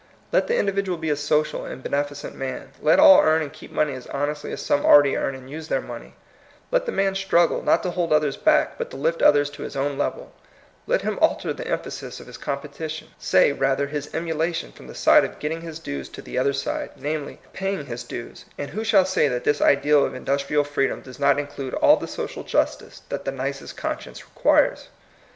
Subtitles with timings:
[0.31, 3.93] Let the individual be a social and beneficent man; let all earn and keep money
[3.93, 6.15] as honestly as some already earn and use their money;
[6.71, 9.75] let the man struggle, not to hold others back, but to lift others to his
[9.75, 10.33] own level;
[10.87, 15.23] let him alter the emphasis of his competition— say, rather, his emulation, from the side
[15.23, 18.71] of get ting his dues to the other side, namely, of paying his dues,— and
[18.71, 22.07] who shall say that this ideal of industrial freedom does not in clude all the
[22.07, 24.87] social justice that the nicest conscience requires?